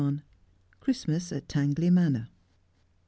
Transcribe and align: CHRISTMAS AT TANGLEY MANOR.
CHRISTMAS 0.79 1.31
AT 1.31 1.47
TANGLEY 1.47 1.91
MANOR. 1.91 2.29